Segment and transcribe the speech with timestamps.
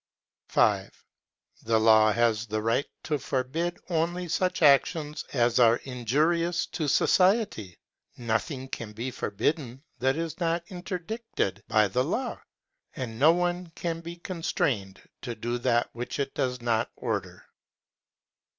[0.49, 1.05] 5.
[1.61, 7.77] The law has the right to forbid only such actions as are injurious to society.
[8.17, 12.41] Nothing can be forbidden that is not interdicted by the law,
[12.95, 17.45] and no one can be constrained to do that which it does not order.